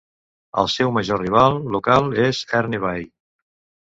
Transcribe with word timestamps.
El 0.61 0.69
seu 0.75 0.93
major 0.95 1.19
rival 1.23 1.59
local 1.75 2.09
és 2.23 2.39
Herne 2.59 2.79
Bay. 2.87 3.07